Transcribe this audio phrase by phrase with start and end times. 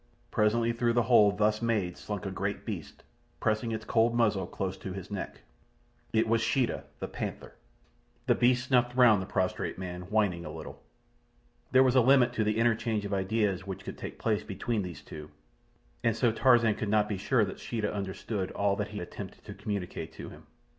[0.31, 3.03] Presently through the hole thus made slunk a great beast,
[3.39, 5.41] pressing its cold muzzle close to his neck.
[6.11, 7.53] It was Sheeta, the panther.
[8.25, 10.81] The beast snuffed round the prostrate man, whining a little.
[11.71, 15.03] There was a limit to the interchange of ideas which could take place between these
[15.03, 15.29] two,
[16.03, 19.53] and so Tarzan could not be sure that Sheeta understood all that he attempted to
[19.53, 20.47] communicate to him.